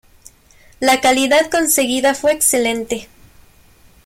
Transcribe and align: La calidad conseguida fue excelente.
La 0.79 0.99
calidad 0.99 1.51
conseguida 1.51 2.15
fue 2.15 2.31
excelente. 2.33 3.07